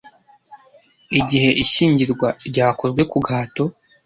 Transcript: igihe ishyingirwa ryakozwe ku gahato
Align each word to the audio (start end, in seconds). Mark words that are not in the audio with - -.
igihe 1.19 1.49
ishyingirwa 1.63 2.27
ryakozwe 2.49 3.01
ku 3.11 3.17
gahato 3.25 3.63